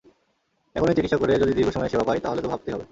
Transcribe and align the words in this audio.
এখনই 0.75 0.95
চিকিৎসা 0.95 1.17
করে 1.17 1.31
যদি 1.39 1.53
দীর্ঘ 1.53 1.69
সময়ে 1.71 1.89
সেবা 1.89 2.03
পাই, 2.03 2.19
তাহলে 2.19 2.41
তো 2.41 2.47
ভাবতেই 2.47 2.73
হবে। 2.73 2.79